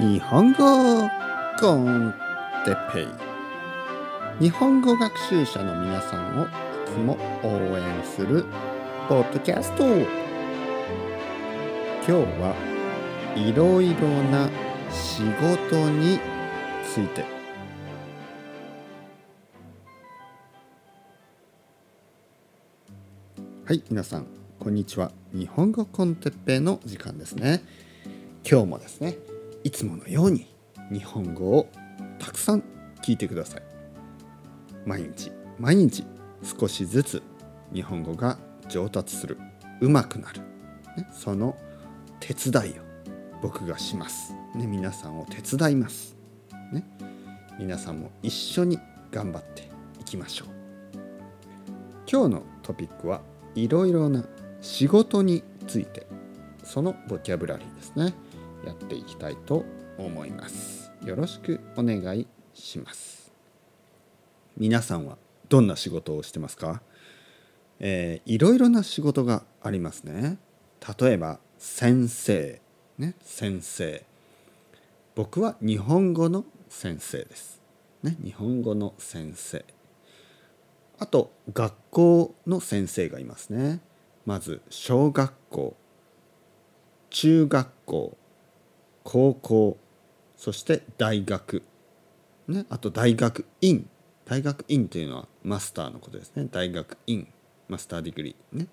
[0.00, 1.08] 日本語
[1.60, 2.12] コン
[2.64, 3.06] テペイ。
[4.40, 6.48] 日本語学習者の皆さんをい
[6.84, 8.44] つも応援する
[9.08, 9.84] ポッドキャスト。
[9.86, 10.04] 今
[12.06, 12.56] 日は
[13.36, 14.50] いろいろな
[14.90, 16.18] 仕事に
[16.92, 17.24] ついて。
[23.64, 24.26] はい皆さん
[24.58, 25.12] こんにちは。
[25.32, 27.62] 日本語コンテッペイの時間ですね。
[28.44, 29.33] 今日もですね
[29.64, 30.46] いつものように
[30.92, 31.68] 日本語を
[32.18, 32.62] たくさん
[33.02, 33.62] 聞いてください。
[34.84, 36.04] 毎日毎日
[36.42, 37.22] 少しずつ
[37.72, 39.38] 日本語が上達する。
[39.80, 40.40] 上手くなる、
[40.96, 41.56] ね、その
[42.20, 42.82] 手伝いを
[43.42, 46.16] 僕がします、ね、皆さんを手伝います、
[46.72, 46.84] ね、
[47.58, 48.78] 皆さんも一緒に
[49.10, 49.68] 頑張って
[50.00, 50.48] いきましょう。
[52.10, 53.22] 今日のトピックは
[53.54, 54.24] いろいろな
[54.60, 56.06] 仕事について。
[56.64, 58.14] そのボキャブラリーですね。
[58.64, 59.64] やっていきたいと
[59.98, 60.92] 思います。
[61.04, 63.32] よろしくお願いします。
[64.56, 66.80] 皆さんはどんな仕事をしてますか、
[67.80, 70.38] えー、いろいろな仕事がありますね。
[70.98, 72.60] 例えば先生。
[72.98, 74.04] ね先生。
[75.14, 77.60] 僕は日本語の先生です。
[78.02, 79.64] ね日本語の先生。
[80.98, 83.80] あと学校の先生がいますね。
[84.24, 85.76] まず小学校。
[87.10, 88.16] 中学校。
[89.04, 89.78] 高校
[90.36, 91.62] そして大学、
[92.48, 93.88] ね、あと大学院。
[94.24, 96.46] 大学院というのはマスターのことですね。
[96.50, 97.28] 大学院
[97.68, 98.58] master degree。
[98.58, 98.66] ね。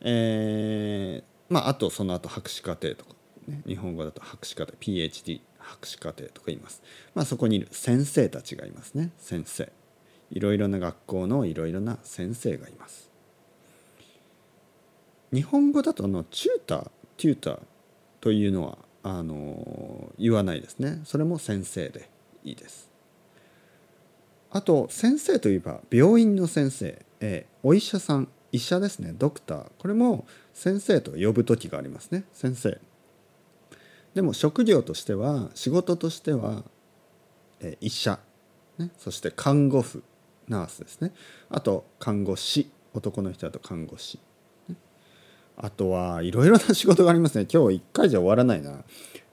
[0.00, 3.14] えー、まああとその後博士課程とか、
[3.46, 4.76] ね、日本語だと博士課程。
[4.80, 6.82] PhD 博士課程とか言います。
[7.14, 9.10] まあそこにいる先生たちがいますね。
[9.18, 9.70] 先生。
[10.30, 13.10] いろいろな学校のいろいろな先生がいます。
[15.32, 17.60] 日本語だとのチューターテューター
[18.20, 21.00] というのはあの言わないですね。
[21.04, 22.10] それも先生で
[22.44, 22.90] いいです。
[24.50, 29.14] あと先生といえば病院の先生、えー、お医者さん医者ですね。
[29.16, 29.70] ドクター。
[29.78, 32.24] これも先生と呼ぶ時がありますね。
[32.32, 32.80] 先生。
[34.14, 36.64] でも職業としては仕事としては、
[37.60, 38.18] えー、医者、
[38.78, 40.02] ね、そして看護婦。
[40.48, 41.12] ナースですね。
[41.50, 42.70] あと看護師。
[42.94, 44.18] 男の人だと看護師。
[45.60, 47.46] あとはいろいろな仕事がありますね。
[47.52, 48.84] 今日1回じゃ終わらないな。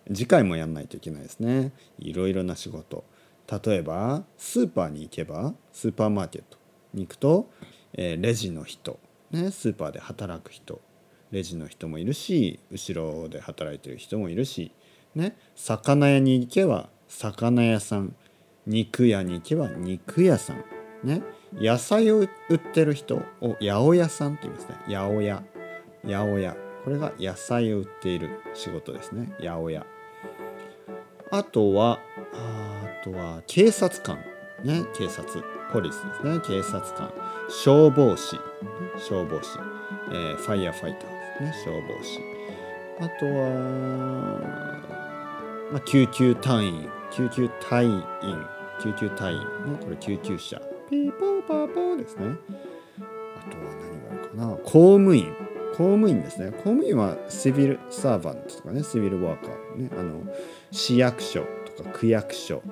[0.08, 1.72] 次回もやんないといけないですね。
[2.00, 3.04] いろいろな仕事。
[3.66, 6.58] 例えばスーパーに行けばスーパーマーケット
[6.96, 7.48] に行くと、
[7.94, 9.00] えー、レジの人、
[9.30, 10.82] ね、スーパーで働く人。
[11.32, 14.72] レジの人もいるし後ろで働いてる人もいるし、
[15.16, 18.16] ね、魚屋に行けば魚屋さん。
[18.68, 20.64] 肉屋に行けば肉屋さん、
[21.04, 21.22] ね、
[21.54, 22.26] 野菜を売
[22.56, 24.76] ってる人を八百屋さんって言いますね。
[24.88, 25.44] 八百屋。
[26.06, 26.56] 八百屋。
[26.84, 29.34] これが野菜を売っている仕事ですね。
[29.40, 29.86] 八百屋。
[31.32, 32.00] あとは
[32.34, 34.18] あとは警察官。
[34.64, 35.44] ね警察。
[35.72, 36.40] ポリスですね。
[36.46, 37.12] 警察官。
[37.50, 38.38] 消防士。
[38.98, 39.60] 消防士、
[40.12, 41.66] えー、ファイヤーファイターですね。
[41.66, 42.20] 消防士。
[43.04, 43.50] あとは、
[45.72, 46.90] まあ、救急隊員。
[47.12, 48.04] 救急隊員。
[48.82, 49.40] 救急隊員。
[49.40, 49.46] ね
[49.84, 50.62] これ救急車。
[50.90, 52.36] ピーポーパーポーですね。
[53.38, 54.48] あとは何があるかな。
[54.64, 55.45] 公務員。
[55.78, 56.52] 公務員ですね。
[56.52, 59.90] 公務員はシビルサーバントとかねシビルワーカーね。
[59.98, 60.22] あの
[60.72, 62.64] 市役所とか区役所。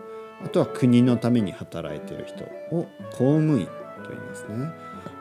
[0.43, 2.43] あとは国のために働いている人
[2.75, 4.69] を公務員と言いますね。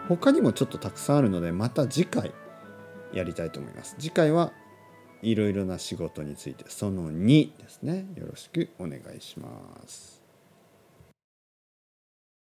[0.08, 2.32] 他にもちょっとたくさんあるのでまた次回
[3.12, 3.96] やりたいと思います。
[3.98, 4.52] 次回は
[5.20, 8.06] いろいろな仕事についてその2ですね。
[8.16, 9.48] よろしくお願いしま
[9.86, 10.21] す。